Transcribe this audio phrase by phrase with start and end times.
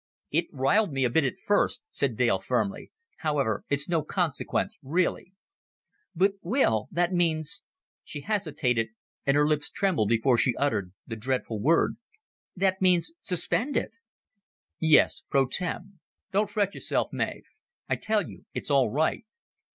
[0.31, 2.89] "It riled me a bit at first," said Dale firmly.
[3.19, 5.31] "However, it's no consequence really."
[6.15, 7.61] "But, Will, that means"
[8.03, 8.87] She hesitated,
[9.27, 11.97] and her lips trembled before she uttered the dreadful word
[12.55, 13.93] "That means suspended!"
[14.79, 15.99] "Yes pro tem.
[16.31, 17.43] Don't fret yourself, Mav.
[17.87, 19.23] I tell you it's all right."